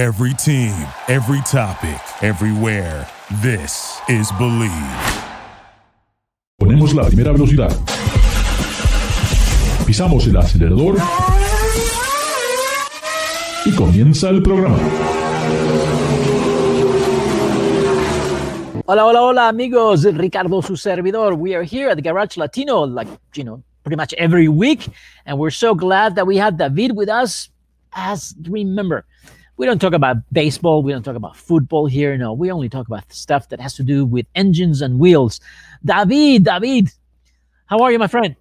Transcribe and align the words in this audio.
Every 0.00 0.32
team, 0.32 0.72
every 1.08 1.42
topic, 1.42 2.00
everywhere. 2.22 3.06
This 3.42 4.00
is 4.08 4.32
Bleav. 4.38 4.72
Ponemos 6.58 6.94
la 6.94 7.04
primera 7.04 7.32
velocidad. 7.32 7.70
Pisamos 9.84 10.26
el 10.26 10.38
acelerador. 10.38 10.96
Y 13.66 13.72
comienza 13.76 14.30
el 14.30 14.40
programa. 14.40 14.78
Hola, 18.86 19.04
hola, 19.04 19.20
hola, 19.20 19.48
amigos. 19.48 20.04
Ricardo, 20.04 20.62
su 20.62 20.76
servidor. 20.76 21.34
We 21.34 21.54
are 21.54 21.62
here 21.62 21.90
at 21.90 21.96
the 21.96 22.02
Garage 22.02 22.38
Latino, 22.38 22.86
like, 22.86 23.10
you 23.34 23.44
know, 23.44 23.62
pretty 23.84 23.96
much 23.96 24.14
every 24.14 24.48
week. 24.48 24.88
And 25.26 25.38
we're 25.38 25.50
so 25.50 25.74
glad 25.74 26.14
that 26.14 26.26
we 26.26 26.38
have 26.38 26.56
David 26.56 26.96
with 26.96 27.10
us. 27.10 27.50
As 27.92 28.34
remember, 28.48 29.04
we 29.60 29.66
don't 29.66 29.78
talk 29.78 29.92
about 29.92 30.16
baseball, 30.32 30.82
we 30.82 30.90
don't 30.90 31.02
talk 31.02 31.16
about 31.16 31.36
football 31.36 31.84
here. 31.84 32.16
No, 32.16 32.32
we 32.32 32.50
only 32.50 32.70
talk 32.70 32.86
about 32.86 33.12
stuff 33.12 33.50
that 33.50 33.60
has 33.60 33.74
to 33.74 33.82
do 33.82 34.06
with 34.06 34.24
engines 34.34 34.80
and 34.80 34.98
wheels. 34.98 35.38
David, 35.84 36.44
David, 36.44 36.88
how 37.66 37.80
are 37.82 37.92
you, 37.92 37.98
my 37.98 38.06
friend? 38.06 38.34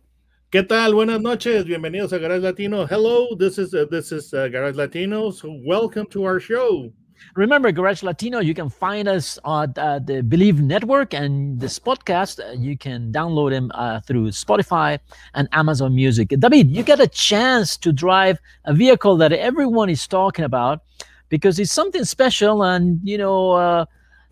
¿Qué 0.49 0.65
tal? 0.65 0.93
Buenas 0.93 1.19
noches. 1.19 1.65
Bienvenidos 1.65 2.13
a 2.13 2.19
Garage 2.19 2.41
Latino. 2.41 2.87
Hello, 2.87 3.35
this 3.35 3.57
is 3.57 3.73
uh, 3.73 3.85
this 3.91 4.13
is 4.13 4.33
uh, 4.33 4.47
Garage 4.47 4.77
Latino. 4.77 5.29
So 5.29 5.59
welcome 5.65 6.05
to 6.11 6.23
our 6.23 6.39
show. 6.39 6.89
Remember, 7.35 7.69
Garage 7.73 8.01
Latino, 8.01 8.39
you 8.39 8.53
can 8.53 8.69
find 8.69 9.09
us 9.09 9.37
on 9.43 9.73
uh, 9.75 9.99
the 9.99 10.21
Bleav 10.21 10.61
Network 10.61 11.13
and 11.13 11.59
this 11.59 11.77
podcast. 11.77 12.39
Uh, 12.39 12.53
you 12.53 12.77
can 12.77 13.11
download 13.11 13.51
them 13.51 13.71
uh, 13.75 13.99
through 13.99 14.29
Spotify 14.29 14.97
and 15.33 15.49
Amazon 15.51 15.93
Music. 15.93 16.29
David, 16.29 16.71
you 16.71 16.81
get 16.81 17.01
a 17.01 17.07
chance 17.07 17.75
to 17.75 17.91
drive 17.91 18.39
a 18.63 18.73
vehicle 18.73 19.17
that 19.17 19.33
everyone 19.33 19.89
is 19.89 20.07
talking 20.07 20.45
about 20.45 20.81
because 21.29 21.59
it's 21.59 21.71
something 21.71 22.03
special 22.03 22.63
and, 22.63 22.99
you 23.03 23.17
know, 23.17 23.51
uh, 23.51 23.85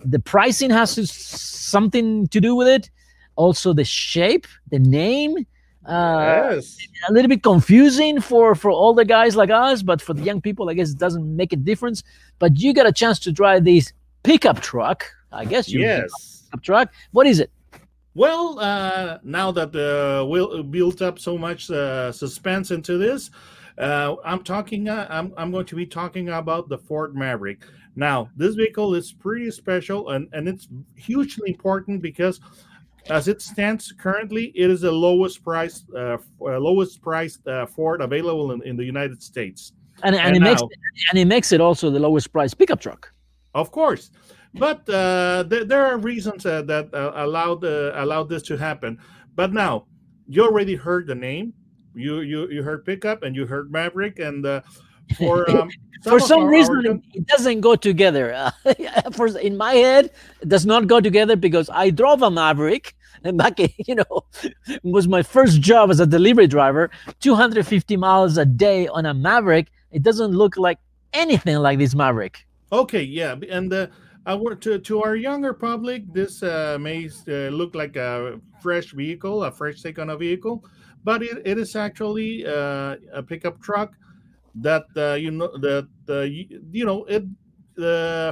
the 0.03 0.19
pricing 0.19 0.69
has 0.69 0.95
to, 0.95 1.07
something 1.07 2.27
to 2.27 2.39
do 2.41 2.55
with 2.55 2.67
it. 2.67 2.89
Also, 3.35 3.73
the 3.73 3.83
shape, 3.83 4.45
the 4.69 4.79
name. 4.79 5.45
Uh, 5.85 6.49
yes. 6.51 6.77
a 7.07 7.13
little 7.13 7.29
bit 7.29 7.41
confusing 7.43 8.19
for 8.19 8.55
for 8.55 8.69
all 8.69 8.93
the 8.93 9.05
guys 9.05 9.37
like 9.37 9.49
us, 9.49 9.81
but 9.81 10.01
for 10.01 10.13
the 10.13 10.21
young 10.21 10.41
people, 10.41 10.69
I 10.69 10.73
guess 10.73 10.89
it 10.91 10.97
doesn't 10.97 11.33
make 11.35 11.53
a 11.53 11.55
difference. 11.55 12.03
But 12.39 12.59
you 12.59 12.73
got 12.73 12.87
a 12.87 12.91
chance 12.91 13.19
to 13.19 13.31
drive 13.31 13.63
this 13.63 13.93
pickup 14.23 14.59
truck. 14.59 15.05
I 15.31 15.45
guess 15.45 15.69
you 15.69 15.79
Yes. 15.79 16.43
pickup 16.49 16.63
truck. 16.63 16.93
What 17.11 17.25
is 17.25 17.39
it? 17.39 17.51
Well, 18.15 18.59
uh, 18.59 19.19
now 19.23 19.51
that 19.51 19.73
uh, 19.75 20.25
we 20.25 20.63
built 20.63 21.01
up 21.01 21.19
so 21.19 21.37
much 21.37 21.69
uh, 21.69 22.11
suspense 22.11 22.71
into 22.71 22.97
this, 22.97 23.29
uh, 23.77 24.15
I'm 24.25 24.43
talking. 24.43 24.89
Uh, 24.89 25.07
I'm 25.09 25.33
I'm 25.37 25.51
going 25.51 25.65
to 25.67 25.75
be 25.75 25.85
talking 25.85 26.29
about 26.29 26.69
the 26.69 26.77
Ford 26.77 27.15
Maverick. 27.15 27.63
Now, 27.95 28.29
this 28.35 28.55
vehicle 28.55 28.93
is 28.95 29.11
pretty 29.13 29.49
special 29.51 30.09
and 30.09 30.27
and 30.33 30.47
it's 30.47 30.67
hugely 30.95 31.49
important 31.51 32.01
because. 32.01 32.39
As 33.09 33.29
it 33.29 33.41
stands 33.41 33.93
currently, 33.93 34.51
it 34.53 34.69
is 34.69 34.81
the 34.81 34.91
lowest 34.91 35.41
price, 35.41 35.85
uh, 35.95 36.17
uh, 36.41 36.59
lowest 36.59 37.01
priced 37.01 37.47
uh, 37.47 37.65
Ford 37.65 38.01
available 38.01 38.51
in, 38.51 38.61
in 38.63 38.75
the 38.75 38.83
United 38.83 39.23
States. 39.23 39.71
And 40.03 40.13
and, 40.13 40.25
And 40.27 40.35
it 40.35 40.41
makes 40.41 40.61
now- 40.61 40.67
and 41.11 41.17
it 41.19 41.23
makes 41.25 41.53
it 41.53 41.61
also 41.61 41.89
the 41.89 41.99
lowest 42.01 42.33
price 42.33 42.53
pickup 42.53 42.81
truck. 42.81 43.09
Of 43.53 43.71
course, 43.71 44.11
but 44.55 44.79
uh, 44.89 45.45
th- 45.49 45.69
there 45.69 45.85
are 45.85 45.97
reasons 45.97 46.45
uh, 46.45 46.63
that 46.63 46.93
uh, 46.93 47.13
allowed 47.15 47.63
uh, 47.63 47.93
allowed 47.95 48.27
this 48.27 48.43
to 48.43 48.57
happen. 48.57 48.99
But 49.35 49.53
now 49.53 49.85
you 50.27 50.43
already 50.43 50.75
heard 50.75 51.07
the 51.07 51.15
name. 51.15 51.53
You 51.97 52.21
you 52.21 52.49
you 52.49 52.63
heard 52.63 52.85
pickup 52.85 53.23
and 53.23 53.35
you 53.35 53.45
heard 53.45 53.71
Maverick, 53.71 54.19
and 54.19 54.45
uh, 54.45 54.61
for 55.17 55.49
um, 55.49 55.69
for 56.03 56.19
some 56.19 56.45
reason, 56.45 56.75
our- 56.87 56.95
it- 56.95 57.01
it 57.13 57.27
doesn't 57.27 57.61
go 57.61 57.75
together. 57.75 58.33
Uh, 58.65 59.11
for 59.11 59.27
in 59.39 59.57
my 59.57 59.73
head, 59.73 60.11
it 60.41 60.49
does 60.49 60.65
not 60.65 60.87
go 60.87 60.99
together 60.99 61.35
because 61.35 61.69
I 61.73 61.89
drove 61.89 62.21
a 62.21 62.29
Maverick. 62.31 62.95
And 63.23 63.37
back, 63.41 63.59
in- 63.59 63.69
you 63.87 63.95
know, 63.95 64.25
was 64.83 65.07
my 65.07 65.23
first 65.23 65.59
job 65.61 65.89
as 65.89 65.99
a 65.99 66.05
delivery 66.05 66.47
driver. 66.47 66.89
250 67.21 67.97
miles 67.97 68.37
a 68.37 68.45
day 68.45 68.87
on 68.87 69.05
a 69.05 69.13
Maverick. 69.13 69.67
It 69.91 70.03
doesn't 70.03 70.31
look 70.31 70.57
like 70.57 70.77
anything 71.13 71.57
like 71.57 71.79
this 71.79 71.95
Maverick. 71.95 72.45
okay, 72.71 73.01
yeah, 73.01 73.35
and 73.49 73.71
uh, 73.73 73.87
our 74.27 74.55
to 74.55 74.77
to 74.79 75.01
our 75.01 75.15
younger 75.15 75.53
public, 75.53 76.03
this 76.13 76.43
uh, 76.43 76.77
may 76.79 77.09
uh, 77.27 77.49
look 77.49 77.73
like 77.75 77.95
a 77.95 78.39
fresh 78.61 78.91
vehicle, 78.93 79.43
a 79.43 79.51
fresh 79.51 79.81
take 79.81 79.97
on 79.99 80.09
a 80.09 80.17
vehicle, 80.17 80.63
but 81.07 81.23
it, 81.23 81.41
it 81.45 81.57
is 81.57 81.73
actually 81.77 82.45
uh, 82.45 82.97
a 83.13 83.23
pickup 83.23 83.61
truck 83.61 83.93
that 84.55 84.83
uh, 84.97 85.13
you 85.13 85.31
know 85.31 85.57
that 85.59 85.87
uh, 86.09 86.27
you, 86.73 86.85
know 86.85 87.05
it 87.05 87.23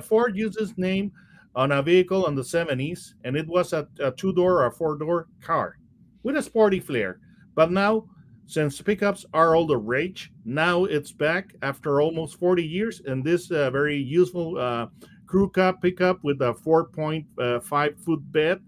Ford 0.04 0.36
uses 0.36 0.78
name 0.78 1.10
on 1.56 1.72
a 1.72 1.82
vehicle 1.82 2.28
in 2.28 2.36
the 2.36 2.42
70s 2.42 3.14
and 3.24 3.38
it 3.38 3.48
was 3.48 3.72
a, 3.72 3.88
a 4.02 4.12
two-door 4.12 4.66
or 4.66 4.72
four-door 4.72 5.30
car 5.42 5.78
with 6.24 6.36
a 6.36 6.44
sporty 6.44 6.82
flair. 6.82 7.22
But 7.56 7.72
now 7.72 8.10
since 8.46 8.82
pickups 8.82 9.26
are 9.34 9.56
all 9.56 9.66
the 9.66 9.78
rage 9.78 10.34
now 10.44 10.84
it's 10.84 11.14
back 11.14 11.56
after 11.62 12.02
almost 12.02 12.38
40 12.38 12.62
years 12.62 13.02
and 13.06 13.24
this 13.24 13.50
uh, 13.52 13.72
very 13.72 13.96
useful 13.96 14.58
uh, 14.58 14.88
crew 15.28 15.50
cab 15.50 15.82
pickup 15.82 16.22
with 16.26 16.42
a 16.42 16.54
4.5 16.54 18.04
foot 18.04 18.32
bed. 18.34 18.60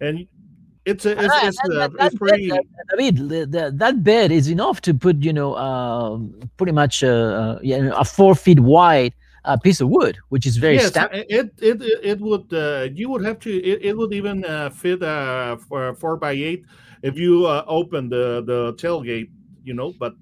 And 0.00 0.28
it's 0.90 1.04
a, 1.06 1.12
it's, 1.12 1.34
it's, 1.48 1.58
that- 1.62 1.70
uh, 1.70 1.78
that- 1.80 1.92
that 1.98 2.06
it's 2.06 2.18
pretty 2.18 2.50
bed, 2.50 2.60
uh, 2.60 2.96
David, 2.96 3.16
the, 3.32 3.40
the, 3.54 3.62
that 3.82 3.94
bed 4.04 4.28
is 4.32 4.46
enough 4.56 4.80
to 4.86 4.94
put, 5.04 5.16
you 5.28 5.32
know, 5.32 5.50
um 5.56 6.16
pretty 6.58 6.72
much 6.72 6.94
uh, 7.04 7.08
uh, 7.42 7.58
yeah, 7.62 7.90
a 8.02 8.04
four 8.04 8.34
feet 8.34 8.60
wide 8.60 9.12
uh, 9.48 9.56
piece 9.56 9.80
of 9.80 9.88
wood, 9.88 10.14
which 10.32 10.44
is 10.50 10.56
very 10.66 10.76
yes, 10.76 10.88
standard. 10.88 11.24
it 11.28 11.48
it 11.70 11.78
it 12.12 12.18
would 12.20 12.46
uh, 12.52 12.88
you 12.98 13.08
would 13.10 13.24
have 13.24 13.38
to 13.40 13.50
it, 13.70 13.78
it 13.88 13.94
would 13.96 14.12
even 14.12 14.44
uh, 14.44 14.68
fit 14.70 15.00
uh 15.02 15.56
for 15.68 15.94
four 15.94 16.16
by 16.16 16.32
eight 16.32 16.62
if 17.02 17.14
you 17.16 17.46
uh, 17.46 17.64
open 17.66 18.08
the 18.10 18.42
the 18.50 18.74
tailgate, 18.74 19.30
you 19.64 19.74
know. 19.78 19.92
But 19.98 20.12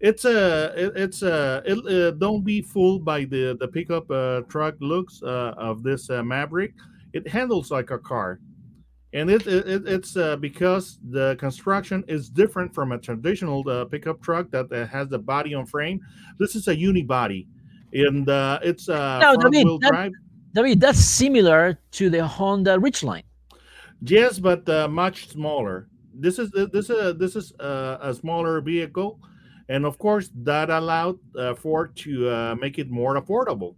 it's 0.00 0.24
a 0.24 0.72
it, 0.74 0.92
it's 0.96 1.20
a 1.22 1.62
it, 1.64 1.78
uh, 1.86 2.10
don't 2.16 2.42
be 2.44 2.62
fooled 2.62 3.04
by 3.04 3.24
the 3.24 3.56
the 3.60 3.68
pickup 3.68 4.10
uh, 4.10 4.40
truck 4.48 4.74
looks 4.80 5.22
uh, 5.22 5.52
of 5.58 5.82
this 5.82 6.08
uh, 6.10 6.22
Maverick. 6.22 6.72
It 7.12 7.28
handles 7.28 7.70
like 7.70 7.90
a 7.92 7.98
car. 7.98 8.40
And 9.14 9.30
it, 9.30 9.46
it, 9.46 9.68
it- 9.68 9.86
it's 9.88 10.16
uh, 10.16 10.36
because 10.36 10.98
the 11.10 11.36
construction 11.38 12.02
is 12.08 12.30
different 12.30 12.74
from 12.74 12.92
a 12.92 12.98
traditional 12.98 13.68
uh, 13.68 13.84
pickup 13.84 14.22
truck 14.22 14.50
that 14.50 14.72
uh, 14.72 14.86
has 14.86 15.08
the 15.08 15.18
body 15.18 15.54
on 15.54 15.66
frame. 15.66 16.00
This 16.38 16.56
is 16.56 16.66
a 16.68 16.74
unibody, 16.74 17.46
and 17.92 18.28
uh, 18.28 18.58
it's 18.62 18.88
uh, 18.88 19.18
No, 19.20 19.36
David, 19.36 19.64
wheel 19.66 19.78
that- 19.80 19.90
drive. 19.90 20.12
David, 20.54 20.80
that's 20.80 20.98
similar 21.00 21.78
to 21.92 22.10
the 22.10 22.26
Honda 22.26 22.76
Ridgeline. 22.76 23.24
Yes, 24.02 24.38
but 24.38 24.68
uh, 24.68 24.86
much 24.88 25.28
smaller. 25.28 25.88
This 26.14 26.38
is 26.38 26.50
this 26.50 26.90
is 26.90 27.16
this 27.18 27.36
is 27.36 27.52
uh, 27.60 27.96
a 28.02 28.12
smaller 28.14 28.60
vehicle, 28.60 29.18
and 29.70 29.86
of 29.86 29.96
course 29.98 30.30
that 30.42 30.68
allowed 30.68 31.18
uh, 31.38 31.54
Ford 31.54 31.96
to 32.04 32.28
uh, 32.28 32.54
make 32.60 32.78
it 32.78 32.90
more 32.90 33.20
affordable. 33.20 33.76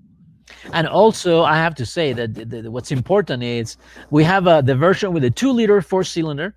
And 0.72 0.86
also, 0.86 1.42
I 1.42 1.56
have 1.56 1.74
to 1.76 1.86
say 1.86 2.12
that 2.12 2.34
the, 2.34 2.44
the, 2.44 2.70
what's 2.70 2.90
important 2.92 3.42
is 3.42 3.76
we 4.10 4.24
have 4.24 4.46
uh, 4.46 4.60
the 4.60 4.74
version 4.74 5.12
with 5.12 5.24
a 5.24 5.30
two 5.30 5.50
liter 5.50 5.80
four 5.82 6.04
cylinder, 6.04 6.54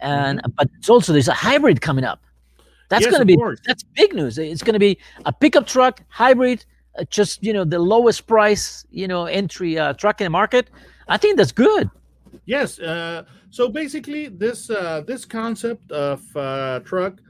and 0.00 0.40
but 0.56 0.68
it's 0.78 0.88
also 0.90 1.12
there's 1.12 1.28
a 1.28 1.32
hybrid 1.32 1.80
coming 1.80 2.04
up. 2.04 2.20
That's 2.88 3.04
Yes, 3.04 3.10
going 3.12 3.20
to 3.20 3.26
be 3.26 3.36
course. 3.36 3.60
that's 3.66 3.84
big 3.84 4.14
news. 4.14 4.38
It's 4.38 4.62
going 4.62 4.74
to 4.74 4.78
be 4.80 4.98
a 5.24 5.32
pickup 5.32 5.66
truck 5.66 6.02
hybrid, 6.08 6.64
uh, 6.98 7.04
just 7.10 7.42
you 7.42 7.52
know 7.52 7.64
the 7.64 7.78
lowest 7.78 8.26
price 8.26 8.84
you 8.90 9.08
know 9.08 9.24
entry 9.26 9.78
uh, 9.78 9.94
truck 9.94 10.20
in 10.20 10.26
the 10.26 10.30
market. 10.30 10.68
I 11.08 11.16
think 11.16 11.36
that's 11.38 11.52
good. 11.52 11.88
Yes. 12.44 12.78
Uh, 12.78 13.24
so 13.50 13.68
basically, 13.68 14.28
this 14.28 14.68
uh, 14.70 15.02
this 15.06 15.24
concept 15.24 15.90
of 15.92 16.20
uh, 16.36 16.80
truck 16.80 17.20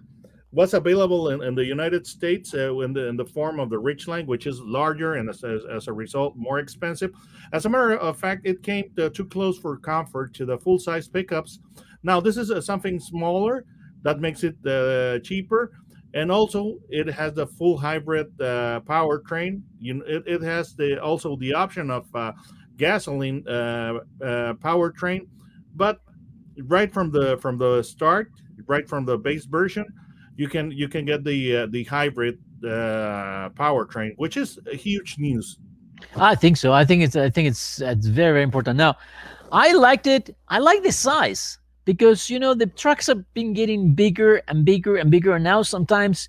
was 0.53 0.75
available 0.75 1.31
in, 1.31 1.43
in 1.43 1.55
the 1.55 1.65
United 1.65 2.07
States 2.07 2.55
uh, 2.55 2.79
in 2.81 2.93
the 2.93 3.07
in 3.09 3.17
the 3.17 3.25
form 3.25 3.59
of 3.59 3.71
the 3.71 3.77
Ridgeline, 3.77 4.27
which 4.27 4.47
is 4.47 4.61
larger 4.61 5.15
and 5.15 5.29
as, 5.31 5.43
as, 5.43 5.63
as 5.71 5.89
a 5.89 5.93
result 5.93 6.37
more 6.37 6.59
expensive. 6.59 7.11
As 7.53 7.65
a 7.65 7.71
matter 7.71 7.97
of 7.97 8.19
fact, 8.19 8.43
it 8.45 8.63
came 8.63 8.91
to, 8.97 9.09
too 9.09 9.25
close 9.25 9.59
for 9.59 9.77
comfort 9.79 10.35
to 10.35 10.45
the 10.45 10.59
full 10.59 10.79
size 10.79 11.09
pickups. 11.09 11.59
Now 12.03 12.21
this 12.21 12.37
is 12.37 12.51
uh, 12.51 12.61
something 12.61 13.01
smaller 13.01 13.65
that 14.03 14.21
makes 14.21 14.45
it 14.45 14.57
uh, 14.67 15.19
cheaper. 15.21 15.73
And 16.15 16.31
also, 16.31 16.77
it 16.91 17.07
has 17.07 17.33
the 17.33 17.47
full 17.47 17.79
hybrid 17.79 18.27
uh, 18.39 18.81
powertrain. 18.81 19.63
You 19.81 20.03
it, 20.03 20.25
it 20.27 20.43
has 20.43 20.75
the 20.75 21.03
also 21.03 21.37
the 21.37 21.55
option 21.55 21.91
of 21.91 22.05
uh, 22.15 22.33
gasoline 22.77 23.45
powertrain, 24.21 25.21
but 25.75 26.01
right 26.65 26.93
from 26.93 27.11
the 27.11 27.39
from 27.39 27.57
the 27.57 27.83
start, 27.83 28.31
right 28.67 28.87
from 28.87 29.07
the 29.07 29.17
base 29.17 29.47
version, 29.47 29.87
you 30.37 30.49
can 30.49 30.71
you 30.71 30.89
can 30.89 31.05
get 31.05 31.25
the 31.25 31.57
uh, 31.57 31.67
the 31.67 31.85
hybrid 31.85 32.39
uh, 32.65 33.51
powertrain, 33.51 34.13
which 34.17 34.37
is 34.37 34.59
a 34.71 34.77
huge 34.77 35.19
news. 35.19 35.59
I 36.17 36.35
think 36.35 36.57
so. 36.57 36.73
I 36.73 36.85
think 36.85 37.03
it's 37.03 37.17
I 37.17 37.31
think 37.31 37.49
it's 37.49 37.81
it's 37.81 38.07
very 38.07 38.33
very 38.33 38.43
important. 38.43 38.77
Now, 38.77 38.97
I 39.53 39.73
liked 39.73 40.07
it. 40.07 40.35
I 40.49 40.59
like 40.59 40.83
the 40.83 40.93
size 40.93 41.59
because 41.85 42.31
you 42.31 42.39
know 42.39 42.55
the 42.55 42.67
trucks 42.67 43.07
have 43.07 43.23
been 43.35 43.53
getting 43.53 43.95
bigger 43.95 44.43
and 44.49 44.65
bigger 44.65 44.97
and 44.97 45.11
bigger, 45.11 45.35
and 45.35 45.45
now 45.45 45.63
sometimes, 45.63 46.29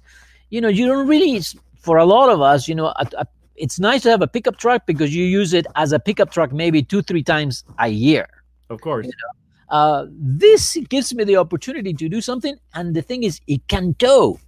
you 0.49 0.61
know, 0.61 0.69
you 0.69 0.85
don't 0.85 1.07
really. 1.07 1.41
For 1.79 1.97
a 1.97 2.05
lot 2.05 2.29
of 2.29 2.39
us, 2.39 2.69
you 2.69 2.75
know, 2.75 2.87
a, 2.95 3.05
a, 3.17 3.27
it's 3.57 3.77
nice 3.77 4.03
to 4.03 4.09
have 4.09 4.21
a 4.21 4.27
pickup 4.27 4.55
truck 4.55 4.85
because 4.85 5.13
you 5.13 5.25
use 5.25 5.53
it 5.53 5.67
as 5.75 5.91
a 5.91 5.99
pickup 5.99 6.31
truck 6.31 6.53
maybe 6.53 6.81
two 6.81 7.01
three 7.01 7.23
times 7.23 7.65
a 7.77 7.89
year. 7.89 8.25
Of 8.69 8.79
course. 8.79 9.07
Uh, 9.73 10.05
this 10.11 10.77
gives 10.87 11.15
me 11.15 11.23
the 11.23 11.35
opportunity 11.35 11.95
to 11.95 12.07
do 12.07 12.21
something, 12.21 12.55
and 12.75 12.95
the 12.95 13.01
thing 13.01 13.23
is, 13.23 13.41
it 13.47 13.67
can 13.67 13.95
tow. 13.95 14.39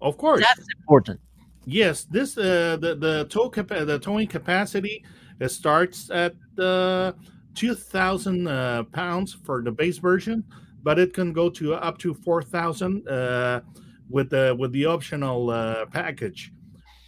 Of 0.00 0.16
course. 0.16 0.40
That's 0.40 0.66
important. 0.80 1.20
Yes, 1.66 2.04
this 2.04 2.38
uh, 2.38 2.78
the 2.80 2.94
the 2.94 3.26
tow 3.28 3.50
capa- 3.50 3.84
the 3.84 3.98
towing 3.98 4.26
capacity 4.26 5.04
it 5.40 5.50
starts 5.50 6.10
at 6.10 6.32
uh, 6.58 7.12
two 7.54 7.74
thousand 7.74 8.48
uh, 8.48 8.84
pounds 8.84 9.36
for 9.44 9.60
the 9.62 9.70
base 9.70 9.98
version, 9.98 10.42
but 10.82 10.98
it 10.98 11.12
can 11.12 11.34
go 11.34 11.50
to 11.50 11.74
up 11.74 11.98
to 11.98 12.14
four 12.14 12.40
thousand 12.40 13.06
uh, 13.06 13.60
with 14.08 14.30
the 14.30 14.56
with 14.58 14.72
the 14.72 14.86
optional 14.86 15.50
uh, 15.50 15.84
package. 15.84 16.50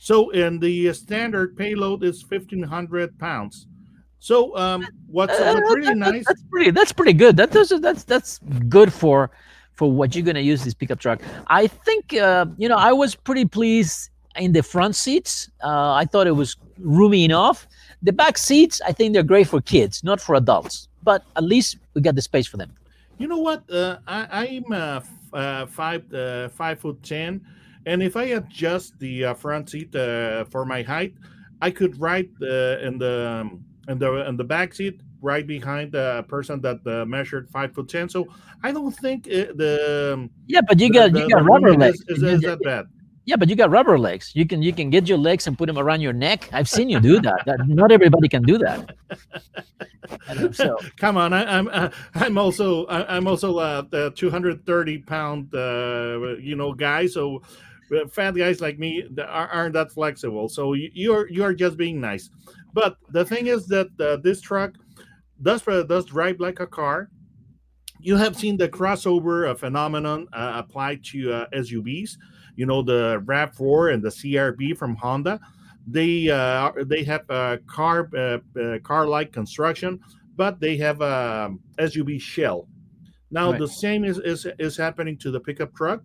So, 0.01 0.29
in 0.31 0.59
the 0.59 0.93
standard 0.93 1.57
payload 1.57 2.05
is 2.05 2.23
fifteen 2.23 2.63
hundred 2.63 3.19
pounds. 3.19 3.70
So, 4.21 4.57
um, 4.57 4.87
what's, 5.07 5.33
Uh, 5.39 5.55
what's 5.65 5.75
really 5.77 5.87
that- 5.89 5.97
nice? 5.97 6.25
That's 6.27 6.43
pretty. 6.51 6.71
That's 6.71 6.93
pretty 6.93 7.15
good. 7.15 7.37
That 7.37 7.51
does. 7.51 7.71
That's 7.81 8.05
that's 8.05 8.39
good 8.69 8.93
for 8.93 9.31
for 9.75 9.91
what 9.91 10.15
you're 10.15 10.25
gonna 10.25 10.41
use 10.53 10.63
this 10.63 10.75
pickup 10.75 10.99
truck. 11.01 11.21
I 11.49 11.67
think 11.67 12.15
uh, 12.15 12.45
you 12.59 12.69
know 12.69 12.77
I 12.77 12.93
was 12.93 13.15
pretty 13.15 13.47
pleased 13.47 14.11
in 14.37 14.53
the 14.53 14.63
front 14.63 14.95
seats. 14.95 15.51
Uh, 15.65 15.93
I 15.95 16.05
thought 16.05 16.27
it 16.27 16.37
was 16.37 16.57
roomy 16.79 17.25
enough. 17.25 17.67
The 18.03 18.13
back 18.13 18.37
seats, 18.39 18.81
I 18.87 18.93
think 18.93 19.13
they're 19.15 19.23
great 19.35 19.49
for 19.49 19.61
kids, 19.61 20.05
not 20.05 20.21
for 20.21 20.35
adults. 20.37 20.89
But 21.03 21.25
at 21.37 21.45
least 21.45 21.79
we 21.95 22.03
got 22.03 22.15
the 22.15 22.23
space 22.23 22.47
for 22.47 22.59
them. 22.59 22.71
You 23.19 23.27
know 23.27 23.39
what? 23.39 23.69
Uh, 23.71 23.99
I, 24.07 24.47
I'm 24.47 24.73
uh, 24.73 24.97
f- 24.97 25.09
uh, 25.33 25.67
five 25.67 26.03
uh, 26.13 26.49
five 26.51 26.79
foot 26.79 27.03
ten, 27.03 27.41
and 27.87 28.03
if 28.03 28.17
I 28.17 28.25
adjust 28.37 28.99
the 28.99 29.25
uh, 29.25 29.35
front 29.35 29.71
seat 29.71 29.95
uh, 29.97 30.45
for 30.45 30.67
my 30.67 30.83
height, 30.83 31.15
I 31.63 31.71
could 31.71 31.99
ride 31.99 32.29
uh, 32.43 32.79
in 32.87 32.99
the 32.99 33.15
um, 33.49 33.65
in 33.89 33.99
the 33.99 34.29
in 34.29 34.37
the 34.37 34.45
back 34.45 34.75
seat 34.75 35.01
right 35.23 35.47
behind 35.47 35.93
the 35.93 36.25
person 36.29 36.61
that 36.63 36.81
uh, 36.87 37.05
measured 37.05 37.49
five 37.51 37.75
foot 37.75 37.89
ten. 37.89 38.09
So 38.09 38.27
I 38.63 38.73
don't 38.73 38.93
think 38.93 39.27
it, 39.27 39.57
the 39.57 40.29
Yeah, 40.47 40.61
but 40.67 40.81
you 40.81 40.93
got 40.93 41.13
the- 41.13 41.21
you 41.21 41.29
got 41.29 41.45
rubber 41.45 41.75
legs. 41.75 42.03
Is, 42.09 42.23
is, 42.23 42.35
is 42.35 42.41
that 42.43 42.61
bad? 42.63 42.87
Yeah, 43.27 43.37
but 43.37 43.49
you 43.49 43.55
got 43.55 43.71
rubber 43.71 43.99
legs. 43.99 44.33
You 44.35 44.47
can 44.47 44.63
you 44.63 44.73
can 44.73 44.91
get 44.91 45.07
your 45.09 45.19
legs 45.19 45.47
and 45.47 45.57
put 45.57 45.67
them 45.67 45.79
around 45.79 46.01
your 46.01 46.15
neck. 46.15 46.49
I've 46.53 46.69
seen 46.69 46.89
you 46.89 46.99
do 47.01 47.21
that. 47.21 47.43
that 47.47 47.69
not 47.69 47.93
everybody 47.93 48.29
can 48.29 48.43
do 48.43 48.59
that. 48.59 48.97
And 50.27 50.55
so 50.57 50.79
Come 50.97 51.17
on, 51.17 51.33
I, 51.33 51.45
I'm 51.59 51.69
uh, 51.69 51.91
I'm 52.15 52.39
also 52.39 52.87
I, 52.87 53.17
I'm 53.17 53.29
also 53.29 53.59
uh, 53.59 53.83
the 53.83 54.11
230 54.17 54.99
pound 54.99 55.55
uh, 55.55 56.37
you 56.39 56.57
know 56.57 56.73
guy. 56.73 57.07
So 57.07 57.43
fat 58.11 58.33
guys 58.33 58.61
like 58.61 58.79
me 58.79 59.05
are, 59.19 59.49
aren't 59.49 59.75
that 59.75 59.93
flexible. 59.93 60.49
So 60.49 60.75
you, 60.75 60.91
you're 60.93 61.29
you're 61.29 61.55
just 61.55 61.77
being 61.77 62.01
nice. 62.01 62.31
But 62.73 62.97
the 63.11 63.25
thing 63.25 63.47
is 63.49 63.67
that 63.69 63.89
uh, 64.01 64.17
this 64.17 64.41
truck 64.41 64.75
does 65.43 65.67
uh, 65.67 65.83
does 65.85 66.07
drive 66.07 66.41
like 66.41 66.61
a 66.61 66.67
car. 66.67 67.11
You 68.01 68.17
have 68.17 68.37
seen 68.37 68.57
the 68.57 68.69
crossover 68.69 69.51
uh, 69.51 69.55
phenomenon 69.55 70.27
uh, 70.33 70.53
applied 70.65 71.05
to 71.07 71.33
uh, 71.33 71.47
SUVs. 71.53 72.17
You 72.57 72.67
know 72.67 72.83
the 72.83 73.23
Rav4 73.25 73.95
and 73.95 74.03
the 74.03 74.11
CR-V 74.11 74.75
from 74.75 74.97
Honda. 74.97 75.41
They 75.87 76.31
uh, 76.31 76.73
they 76.87 77.05
have 77.05 77.29
a 77.31 77.59
car 77.67 78.09
car 78.83 79.07
like 79.07 79.33
construction 79.33 80.01
but 80.41 80.59
they 80.59 80.75
have 80.79 81.03
a 81.03 81.55
SUV 81.79 82.19
shell. 82.19 82.67
Now 83.31 83.51
Right. 83.51 83.59
the 83.61 83.69
same 83.69 84.05
is, 84.05 84.19
is 84.21 84.47
is 84.59 84.75
happening 84.75 85.19
to 85.19 85.31
the 85.31 85.39
pickup 85.39 85.75
truck, 85.75 86.03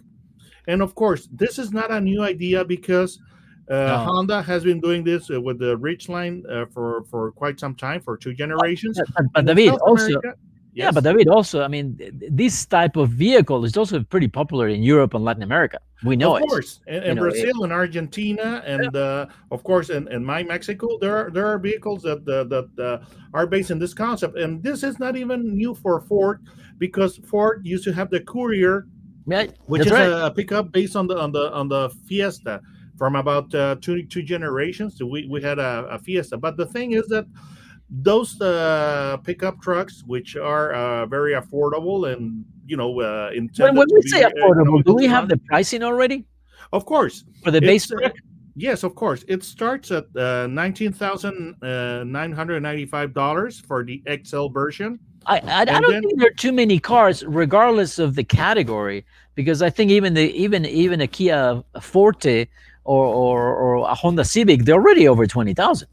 and 0.68 0.82
of 0.82 0.96
course 0.96 1.28
this 1.32 1.60
is 1.60 1.72
not 1.72 1.90
a 1.92 2.00
new 2.02 2.22
idea 2.24 2.64
because 2.66 3.20
uh, 3.70 3.74
No. 3.74 3.98
Honda 4.08 4.42
has 4.44 4.64
been 4.64 4.80
doing 4.80 5.04
this 5.04 5.30
uh, 5.32 5.42
with 5.42 5.58
the 5.60 5.76
Ridgeline 5.78 6.44
uh, 6.50 6.66
for 6.74 7.04
for 7.10 7.32
quite 7.32 7.60
some 7.60 7.74
time 7.76 8.00
for 8.02 8.16
two 8.18 8.34
generations. 8.34 9.00
but, 9.16 9.26
but 9.34 9.46
David 9.46 9.74
also 9.90 10.06
America- 10.20 10.38
Yeah, 10.82 10.92
but 10.92 11.04
David, 11.06 11.28
also, 11.30 11.64
I 11.64 11.70
mean, 11.76 11.96
th- 11.96 12.12
th- 12.20 12.32
this 12.36 12.56
type 12.68 12.96
of 13.00 13.08
vehicle 13.28 13.64
is 13.68 13.78
also 13.78 14.04
pretty 14.04 14.28
popular 14.28 14.68
in 14.68 14.84
Europe 14.84 15.16
and 15.16 15.24
Latin 15.24 15.42
America. 15.50 15.80
We 16.04 16.16
know 16.20 16.36
it 16.36 16.40
of 16.40 16.44
it. 16.44 16.50
course, 16.52 16.72
in, 16.86 16.96
in 16.96 17.16
know, 17.16 17.24
it- 17.26 17.32
Brazil 17.32 17.58
and 17.66 17.72
Argentina, 17.72 18.62
and 18.74 18.92
uh, 18.94 19.26
of 19.56 19.64
course, 19.64 19.88
in, 19.90 20.04
in 20.16 20.22
my 20.34 20.44
Mexico, 20.44 20.86
there 21.00 21.16
are 21.20 21.28
there 21.36 21.48
are 21.52 21.58
vehicles 21.70 22.04
that 22.04 22.22
uh, 22.28 22.44
that 22.54 22.68
uh, 22.78 22.98
are 23.38 23.48
based 23.48 23.72
in 23.72 23.80
this 23.80 23.94
concept, 23.96 24.34
and 24.44 24.62
this 24.68 24.84
is 24.84 25.00
not 25.00 25.16
even 25.16 25.40
new 25.62 25.74
for 25.74 25.96
Ford 26.10 26.38
because 26.78 27.12
Ford 27.32 27.56
used 27.74 27.86
to 27.88 27.94
have 28.00 28.10
the 28.16 28.20
Courier, 28.34 28.76
Yeah, 29.28 29.48
which 29.66 29.80
that's 29.80 29.92
is 29.92 29.92
right. 29.92 30.10
a, 30.10 30.26
a 30.28 30.32
pickup 30.32 30.72
based 30.72 30.96
on 30.96 31.08
the 31.08 31.18
on 31.18 31.32
the 31.32 31.52
on 31.52 31.68
the 31.68 31.90
Fiesta 32.08 32.62
from 32.98 33.16
about 33.16 33.54
uh, 33.54 33.76
two 33.82 34.06
two 34.06 34.22
generations. 34.22 34.98
So 34.98 35.06
we 35.06 35.28
we 35.28 35.42
had 35.42 35.60
a, 35.60 35.88
a 35.92 36.00
Fiesta, 36.00 36.38
but 36.38 36.58
the 36.58 36.66
thing 36.66 36.94
is 36.94 37.08
that 37.08 37.26
those 37.90 38.40
uh, 38.42 39.18
pickup 39.24 39.62
trucks, 39.62 40.04
which 40.06 40.36
are 40.36 40.74
uh, 40.74 41.06
very 41.06 41.34
affordable 41.34 42.12
and 42.12 42.46
you 42.66 42.78
know 42.78 43.00
uh, 43.00 43.30
when, 43.58 43.76
when 43.76 43.88
we 43.94 44.02
be, 44.02 44.10
say 44.10 44.24
uh, 44.24 44.30
affordable, 44.30 44.84
do 44.84 44.94
we 44.94 45.06
have 45.08 45.28
the 45.30 45.38
pricing 45.38 45.84
already 45.84 46.26
of 46.74 46.86
course. 46.86 47.24
for 47.44 47.52
the 47.52 47.62
base? 47.62 47.88
Truck? 47.88 48.14
yes, 48.56 48.84
of 48.84 48.96
course. 48.96 49.24
It 49.28 49.44
starts 49.44 49.92
at 49.92 50.06
uh, 50.16 50.48
nineteen 50.48 50.94
thousand 50.94 51.56
uh, 51.64 52.04
nine 52.04 52.32
hundred 52.32 52.62
ninety-five 52.62 53.14
dollars 53.14 53.60
for 53.60 53.84
the 53.84 54.04
XL 54.24 54.48
version. 54.48 55.00
I, 55.26 55.40
I, 55.40 55.62
I 55.62 55.66
don't 55.66 55.92
then- 55.92 56.04
think 56.04 56.20
there 56.20 56.28
are 56.30 56.34
too 56.34 56.52
many 56.52 56.80
cars, 56.80 57.24
regardless 57.26 58.00
of 58.00 58.16
the 58.16 58.24
category, 58.24 59.06
because 59.36 59.62
I 59.62 59.70
think 59.70 59.92
even 59.92 60.14
the 60.14 60.32
even 60.34 60.66
even 60.66 61.02
a 61.02 61.08
Kia 61.08 61.64
Forte 61.82 62.48
or 62.84 63.06
or, 63.06 63.56
or 63.56 63.76
a 63.90 63.94
Honda 63.96 64.24
Civic, 64.26 64.66
they're 64.66 64.76
already 64.76 65.08
over 65.08 65.26
twenty 65.28 65.54
thousand. 65.54 65.88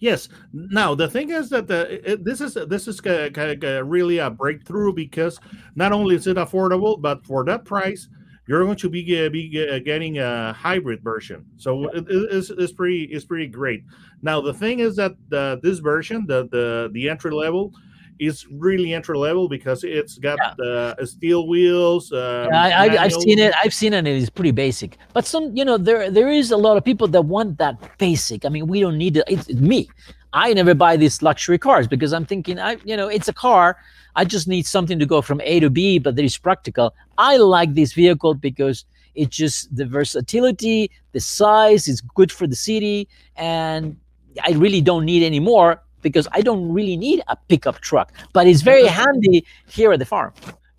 Yes. 0.00 0.28
Now 0.52 0.94
the 0.94 1.08
thing 1.08 1.30
is 1.30 1.48
that 1.50 1.66
the, 1.66 2.12
it, 2.12 2.24
this 2.24 2.40
is 2.40 2.54
this 2.68 2.88
is 2.88 3.00
ca- 3.00 3.30
ca- 3.30 3.56
ca- 3.56 3.82
really 3.82 4.18
a 4.18 4.28
breakthrough 4.30 4.92
because 4.92 5.40
not 5.76 5.92
only 5.92 6.14
is 6.16 6.26
it 6.26 6.36
affordable, 6.36 7.00
but 7.00 7.24
for 7.24 7.44
that 7.46 7.64
price, 7.64 8.08
you're 8.46 8.62
going 8.64 8.76
to 8.76 8.90
be 8.90 9.24
uh, 9.26 9.30
be 9.30 9.66
uh, 9.70 9.78
getting 9.78 10.18
a 10.18 10.52
hybrid 10.52 11.02
version. 11.02 11.46
So 11.56 11.88
it, 11.88 12.06
it- 12.08 12.28
it's, 12.32 12.50
it's 12.50 12.72
pretty 12.72 13.04
it's 13.04 13.24
pretty 13.24 13.46
great. 13.46 13.84
Now 14.20 14.40
the 14.42 14.52
thing 14.52 14.80
is 14.80 14.96
that 14.96 15.12
the, 15.28 15.58
this 15.62 15.78
version, 15.78 16.26
the 16.26 16.48
the 16.50 16.90
the 16.92 17.08
entry 17.08 17.30
level, 17.32 17.72
is 18.18 18.46
really 18.50 18.94
entry 18.94 19.16
level 19.18 19.48
because 19.48 19.84
it's 19.84 20.18
got 20.18 20.38
uh, 20.60 20.94
steel 21.04 21.48
wheels. 21.48 22.12
Um, 22.12 22.48
I, 22.52 22.72
I, 22.72 23.04
I've 23.04 23.12
seen 23.12 23.38
it. 23.38 23.52
I've 23.62 23.74
seen 23.74 23.92
it. 23.92 23.98
and 23.98 24.08
It's 24.08 24.30
pretty 24.30 24.50
basic. 24.50 24.98
But 25.12 25.26
some, 25.26 25.56
you 25.56 25.64
know, 25.64 25.78
there 25.78 26.10
there 26.10 26.30
is 26.30 26.50
a 26.50 26.56
lot 26.56 26.76
of 26.76 26.84
people 26.84 27.08
that 27.08 27.22
want 27.22 27.58
that 27.58 27.98
basic. 27.98 28.44
I 28.44 28.48
mean, 28.48 28.66
we 28.66 28.80
don't 28.80 28.98
need 28.98 29.16
it. 29.16 29.24
It's, 29.28 29.48
it's 29.48 29.60
me. 29.60 29.88
I 30.32 30.52
never 30.52 30.74
buy 30.74 30.96
these 30.96 31.22
luxury 31.22 31.58
cars 31.58 31.86
because 31.86 32.12
I'm 32.12 32.26
thinking, 32.26 32.58
I, 32.58 32.76
you 32.84 32.96
know, 32.96 33.08
it's 33.08 33.28
a 33.28 33.32
car. 33.32 33.76
I 34.16 34.24
just 34.24 34.48
need 34.48 34.66
something 34.66 34.98
to 34.98 35.06
go 35.06 35.22
from 35.22 35.40
A 35.42 35.60
to 35.60 35.70
B, 35.70 35.98
but 35.98 36.16
that 36.16 36.24
is 36.24 36.36
practical. 36.36 36.94
I 37.18 37.36
like 37.36 37.74
this 37.74 37.92
vehicle 37.92 38.34
because 38.34 38.84
it's 39.14 39.36
just 39.36 39.74
the 39.74 39.86
versatility, 39.86 40.90
the 41.12 41.20
size 41.20 41.86
is 41.86 42.00
good 42.00 42.32
for 42.32 42.48
the 42.48 42.56
city, 42.56 43.08
and 43.36 43.96
I 44.42 44.52
really 44.52 44.80
don't 44.80 45.04
need 45.04 45.22
any 45.22 45.38
more 45.38 45.80
because 46.04 46.28
I 46.30 46.40
don't 46.40 46.70
really 46.72 46.96
need 46.96 47.20
a 47.26 47.36
pickup 47.48 47.80
truck. 47.80 48.12
But 48.32 48.46
it's 48.46 48.62
very 48.62 48.86
handy 48.86 49.44
here 49.66 49.92
at 49.92 49.98
the 49.98 50.04
farm. 50.04 50.32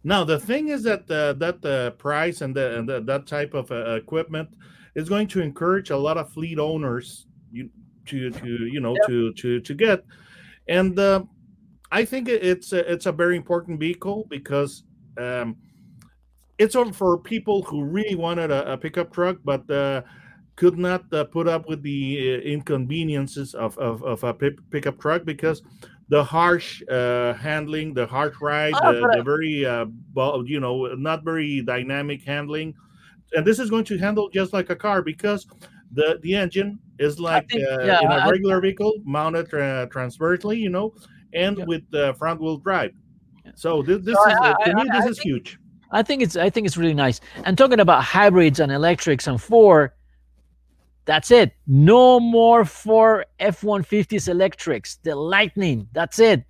Now 0.05 0.23
the 0.23 0.39
thing 0.39 0.69
is 0.69 0.83
that 0.83 1.11
uh, 1.11 1.33
that 1.33 1.61
the 1.61 1.95
price 1.97 2.39
and 2.39 2.55
the, 2.55 2.77
and 2.77 2.87
the, 2.87 3.01
that 3.01 3.27
type 3.27 3.53
of 3.53 3.69
uh, 3.71 3.95
equipment 3.95 4.49
is 4.93 5.09
going 5.09 5.27
to 5.29 5.41
encourage 5.41 5.89
a 5.89 5.97
lot 5.97 6.17
of 6.17 6.31
fleet 6.31 6.59
owners 6.59 7.25
you, 7.51 7.69
to 8.05 8.29
to 8.29 8.47
you 8.67 8.79
know 8.79 8.95
to 9.07 9.33
to 9.33 9.59
to 9.59 9.73
get, 9.73 10.05
and 10.69 10.97
uh, 10.99 11.23
I 11.91 12.05
think 12.05 12.29
it's 12.29 12.71
a, 12.71 12.91
it's 12.91 13.07
a 13.07 13.11
very 13.11 13.35
important 13.35 13.79
vehicle 13.79 14.27
because 14.29 14.83
um, 15.17 15.57
it's 16.57 16.75
for 16.93 17.17
people 17.17 17.63
who 17.63 17.83
really 17.83 18.15
wanted 18.15 18.51
a, 18.51 18.73
a 18.73 18.77
pickup 18.77 19.11
truck 19.11 19.37
but 19.43 19.69
uh, 19.69 20.01
could 20.55 20.77
not 20.77 21.03
uh, 21.13 21.23
put 21.25 21.47
up 21.47 21.67
with 21.67 21.81
the 21.83 22.35
uh, 22.35 22.41
inconveniences 22.47 23.53
of, 23.55 23.77
of, 23.77 24.03
of 24.03 24.23
a 24.23 24.33
pick, 24.33 24.53
pickup 24.71 24.99
truck 24.99 25.25
because 25.25 25.61
the 26.09 26.23
harsh 26.23 26.81
uh, 26.89 27.33
handling, 27.33 27.93
the 27.93 28.05
harsh 28.05 28.35
ride, 28.41 28.73
Ah, 28.75 28.91
the, 28.91 29.13
the 29.17 29.23
very 29.23 29.65
uh, 29.65 29.85
you 30.45 30.59
know 30.59 30.85
not 30.95 31.23
very 31.23 31.61
dynamic 31.61 32.23
handling, 32.23 32.73
and 33.33 33.45
this 33.45 33.59
is 33.59 33.69
going 33.69 33.83
to 33.85 33.97
handle 33.97 34.29
just 34.29 34.53
like 34.53 34.69
a 34.69 34.75
car 34.75 35.01
because 35.01 35.47
the 35.93 36.19
the 36.21 36.35
engine 36.35 36.79
is 36.99 37.19
like 37.19 37.49
think- 37.49 37.63
uh, 37.67 37.83
yeah, 37.83 38.01
in 38.01 38.11
a 38.11 38.29
regular 38.29 38.61
vehicle 38.61 38.93
mounted 39.03 39.51
uh, 39.53 39.87
transversely, 39.87 40.57
you 40.59 40.69
know, 40.69 40.93
and 41.33 41.57
Yeah. 41.57 41.65
with 41.65 41.83
uh, 41.93 42.13
front 42.13 42.39
wheel 42.39 42.57
drive. 42.57 42.91
Yeah. 43.43 43.51
So 43.55 43.81
this, 43.81 44.03
this 44.05 44.15
So 44.15 44.29
is 44.29 44.37
I- 44.39 44.51
uh, 44.51 44.53
to 44.65 44.71
I- 44.71 44.73
me 44.83 44.89
I- 44.89 44.97
this 44.97 45.05
I 45.05 45.09
is 45.09 45.17
think- 45.17 45.25
huge. 45.27 45.59
I 45.91 46.03
think 46.03 46.21
it's 46.21 46.35
I 46.35 46.49
think 46.49 46.67
it's 46.67 46.77
really 46.77 46.93
nice. 46.93 47.19
And 47.45 47.57
talking 47.57 47.79
about 47.79 48.03
hybrids 48.03 48.59
and 48.59 48.71
electrics 48.71 49.27
and 49.27 49.41
Ford, 49.41 49.91
that's 51.05 51.31
it. 51.31 51.53
No 51.67 52.19
more 52.19 52.65
Ford 52.65 53.25
F-150s 53.39 54.27
electrics. 54.27 54.97
The 55.03 55.15
Lightning. 55.15 55.87
That's 55.93 56.19
it. 56.19 56.43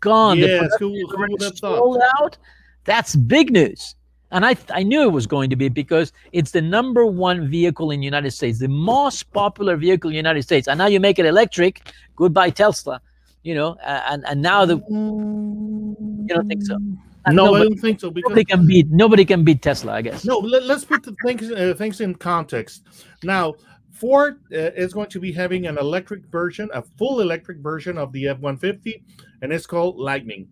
Gone. 0.00 0.38
Yes, 0.38 0.70
who, 0.78 0.90
who 0.90 1.26
would 1.30 1.42
have 1.42 1.58
thought? 1.58 2.00
out. 2.20 2.36
That's 2.84 3.16
big 3.16 3.50
news. 3.50 3.94
And 4.30 4.44
I, 4.44 4.56
I 4.70 4.82
knew 4.82 5.02
it 5.02 5.12
was 5.12 5.26
going 5.26 5.48
to 5.50 5.56
be 5.56 5.70
because 5.70 6.12
it's 6.32 6.50
the 6.50 6.60
number 6.60 7.06
one 7.06 7.48
vehicle 7.48 7.90
in 7.90 8.00
the 8.00 8.04
United 8.04 8.30
States, 8.30 8.58
the 8.58 8.68
most 8.68 9.32
popular 9.32 9.76
vehicle 9.76 10.10
in 10.10 10.12
the 10.12 10.18
United 10.18 10.42
States. 10.42 10.68
And 10.68 10.76
now 10.78 10.86
you 10.86 11.00
make 11.00 11.18
it 11.18 11.24
electric. 11.24 11.90
Goodbye, 12.14 12.50
Tesla. 12.50 13.00
You 13.42 13.54
know, 13.54 13.78
uh, 13.84 14.02
and 14.10 14.24
and 14.26 14.42
now 14.42 14.66
the 14.66 14.76
you 14.90 16.26
don't 16.26 16.48
think 16.48 16.62
so? 16.62 16.76
No, 16.76 16.92
I 17.24 17.32
nobody, 17.32 17.68
don't 17.68 17.78
think 17.78 18.00
so 18.00 18.10
because 18.10 18.28
nobody 18.30 18.44
can 18.44 18.66
beat 18.66 18.90
nobody 18.90 19.24
can 19.24 19.44
beat 19.44 19.62
Tesla. 19.62 19.92
I 19.92 20.02
guess. 20.02 20.24
No, 20.24 20.38
let, 20.38 20.62
us 20.64 20.84
put 20.84 21.02
the 21.02 21.14
things 21.24 21.50
uh, 21.50 21.74
things 21.78 22.00
in 22.00 22.14
context. 22.14 22.82
Now, 23.22 23.54
Ford 23.98 24.40
uh, 24.52 24.72
is 24.76 24.92
going 24.92 25.08
to 25.10 25.20
be 25.20 25.32
having 25.32 25.66
an 25.66 25.78
electric 25.78 26.24
version, 26.26 26.68
a 26.72 26.82
full 26.82 27.20
electric 27.20 27.58
version 27.58 27.98
of 27.98 28.12
the 28.12 28.28
F 28.28 28.38
one 28.38 28.56
fifty, 28.56 29.02
and 29.42 29.52
it's 29.52 29.66
called 29.66 29.96
Lightning. 29.96 30.48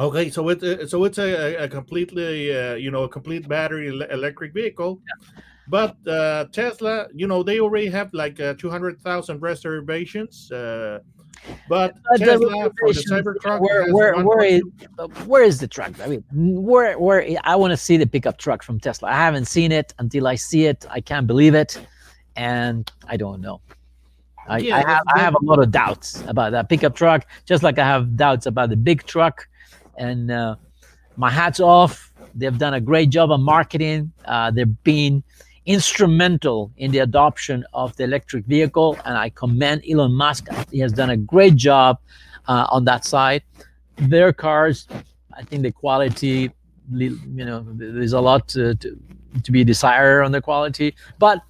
Okay, 0.00 0.30
so 0.30 0.48
it's 0.48 0.62
a, 0.62 0.86
so 0.86 1.04
it's 1.04 1.18
a, 1.18 1.56
a 1.56 1.68
completely 1.68 2.56
uh, 2.56 2.74
you 2.74 2.90
know 2.90 3.02
a 3.04 3.08
complete 3.08 3.48
battery 3.48 3.88
electric 3.88 4.54
vehicle. 4.54 5.00
But 5.68 5.96
uh, 6.06 6.46
Tesla, 6.46 7.08
you 7.14 7.26
know, 7.26 7.42
they 7.42 7.60
already 7.60 7.88
have 7.88 8.12
like 8.14 8.40
uh, 8.40 8.54
two 8.54 8.70
hundred 8.70 9.00
thousand 9.00 9.40
reservations. 9.40 10.50
Uh, 10.50 11.00
but 11.68 11.94
But 12.10 12.20
the 12.20 12.72
for 12.80 12.92
the 12.92 13.00
Cybertruck, 13.00 13.60
where 13.60 13.92
where 13.92 14.24
where 14.24 14.44
is 14.44 14.62
1.2 14.62 14.88
uh, 14.98 15.24
where 15.24 15.42
is 15.42 15.60
the 15.60 15.68
truck? 15.68 15.92
I 16.00 16.06
mean, 16.06 16.24
where 16.32 16.98
where 16.98 17.26
I 17.44 17.56
want 17.56 17.72
to 17.72 17.76
see 17.76 17.96
the 17.96 18.06
pickup 18.06 18.38
truck 18.38 18.62
from 18.62 18.80
Tesla. 18.80 19.08
I 19.08 19.14
haven't 19.14 19.46
seen 19.46 19.72
it 19.72 19.94
until 19.98 20.26
I 20.26 20.34
see 20.34 20.66
it. 20.66 20.86
I 20.90 21.00
can't 21.00 21.26
believe 21.26 21.54
it, 21.54 21.80
and 22.38 22.90
I 23.06 23.16
don't 23.16 23.40
know. 23.40 23.60
I, 24.48 24.58
Yeah, 24.58 24.76
I 24.76 24.90
have 24.90 25.04
I 25.14 25.18
have 25.18 25.34
a 25.34 25.44
lot 25.44 25.58
of 25.58 25.70
doubts 25.70 26.22
about 26.26 26.52
that 26.52 26.68
pickup 26.70 26.94
truck, 26.94 27.26
just 27.44 27.62
like 27.62 27.78
I 27.78 27.84
have 27.84 28.16
doubts 28.16 28.46
about 28.46 28.70
the 28.70 28.76
big 28.76 29.04
truck. 29.04 29.46
And 29.98 30.30
uh, 30.30 30.56
my 31.16 31.30
hats 31.30 31.60
off. 31.60 32.14
They've 32.34 32.56
done 32.56 32.74
a 32.74 32.80
great 32.80 33.10
job 33.10 33.32
of 33.32 33.40
marketing. 33.40 34.12
Uh, 34.24 34.50
they've 34.52 34.84
been 34.84 35.24
instrumental 35.66 36.70
in 36.76 36.92
the 36.92 37.00
adoption 37.00 37.64
of 37.74 37.96
the 37.96 38.04
electric 38.04 38.44
vehicle, 38.44 38.96
and 39.04 39.18
I 39.18 39.30
commend 39.30 39.82
Elon 39.90 40.12
Musk. 40.12 40.46
He 40.70 40.78
has 40.78 40.92
done 40.92 41.10
a 41.10 41.16
great 41.16 41.56
job 41.56 41.98
uh, 42.46 42.66
on 42.70 42.84
that 42.84 43.04
side. 43.04 43.42
Their 43.96 44.32
cars, 44.32 44.86
I 45.36 45.42
think 45.42 45.62
the 45.62 45.72
quality, 45.72 46.52
you 46.92 47.44
know, 47.44 47.66
there's 47.66 48.12
a 48.12 48.20
lot 48.20 48.46
to, 48.48 48.76
to, 48.76 48.96
to 49.42 49.52
be 49.52 49.64
desired 49.64 50.22
on 50.22 50.30
the 50.30 50.40
quality. 50.40 50.94
But 51.18 51.42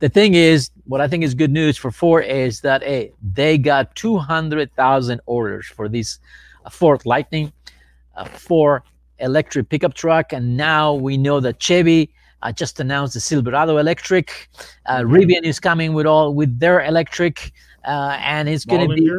the 0.00 0.08
thing 0.08 0.34
is, 0.34 0.70
what 0.84 1.00
I 1.00 1.08
think 1.08 1.24
is 1.24 1.34
good 1.34 1.50
news 1.50 1.76
for 1.76 1.90
Ford 1.90 2.24
is 2.24 2.60
that 2.60 2.82
hey, 2.82 3.12
they 3.34 3.58
got 3.58 3.94
200,000 3.96 5.20
orders 5.26 5.66
for 5.66 5.88
this 5.88 6.18
uh, 6.64 6.70
Ford 6.70 7.04
Lightning, 7.04 7.52
uh, 8.16 8.24
for 8.24 8.84
electric 9.18 9.68
pickup 9.68 9.94
truck, 9.94 10.32
and 10.32 10.56
now 10.56 10.94
we 10.94 11.16
know 11.16 11.40
that 11.40 11.60
Chevy 11.60 12.10
uh, 12.42 12.52
just 12.52 12.78
announced 12.80 13.14
the 13.14 13.20
Silverado 13.20 13.78
electric. 13.78 14.48
Uh, 14.86 15.00
Rivian 15.00 15.42
is 15.42 15.58
coming 15.58 15.92
with 15.92 16.06
all 16.06 16.34
with 16.34 16.58
their 16.60 16.84
electric, 16.84 17.52
uh, 17.84 18.16
and 18.20 18.48
it's 18.48 18.64
going 18.64 18.88
to 18.88 18.94
be 18.94 19.10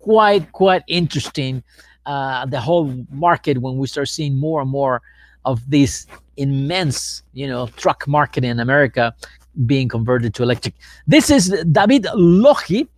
quite 0.00 0.50
quite 0.52 0.82
interesting 0.86 1.62
uh, 2.06 2.46
the 2.46 2.60
whole 2.60 2.92
market 3.10 3.58
when 3.58 3.76
we 3.76 3.86
start 3.86 4.08
seeing 4.08 4.36
more 4.36 4.60
and 4.60 4.70
more 4.70 5.02
of 5.44 5.68
this 5.70 6.06
immense 6.36 7.22
you 7.32 7.46
know 7.46 7.66
truck 7.76 8.06
market 8.08 8.44
in 8.44 8.60
america 8.60 9.14
being 9.66 9.88
converted 9.88 10.34
to 10.34 10.42
electric 10.42 10.74
this 11.06 11.30
is 11.30 11.48
david 11.72 12.06
logi 12.14 12.88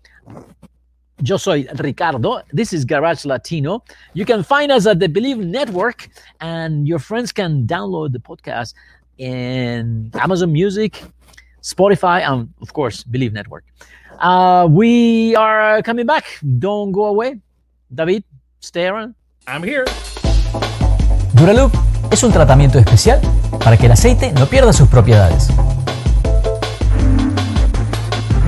yo 1.22 1.36
soy 1.36 1.66
ricardo 1.78 2.42
this 2.52 2.72
is 2.72 2.84
garage 2.84 3.24
latino 3.24 3.82
you 4.14 4.24
can 4.24 4.42
find 4.42 4.72
us 4.72 4.86
at 4.86 4.98
the 4.98 5.08
bleav 5.08 5.38
network 5.38 6.08
and 6.40 6.88
your 6.88 6.98
friends 6.98 7.32
can 7.32 7.66
download 7.66 8.12
the 8.12 8.18
podcast 8.18 8.74
in 9.18 10.10
amazon 10.14 10.52
music 10.52 11.04
spotify 11.62 12.20
and 12.20 12.48
of 12.60 12.72
course 12.72 13.04
bleav 13.04 13.32
network 13.32 13.64
uh, 14.22 14.66
we 14.70 15.34
are 15.36 15.82
coming 15.82 16.06
back. 16.06 16.24
Don't 16.58 16.92
go 16.92 17.06
away. 17.06 17.40
David, 17.92 18.24
stay 18.60 18.86
around. 18.86 19.14
I'm 19.46 19.62
here. 19.62 19.84
Duraloop 21.34 21.72
es 22.10 22.22
un 22.22 22.32
tratamiento 22.32 22.78
especial 22.78 23.20
para 23.64 23.76
que 23.76 23.86
el 23.86 23.92
aceite 23.92 24.32
no 24.32 24.46
pierda 24.46 24.72
sus 24.72 24.88
propiedades. 24.88 25.48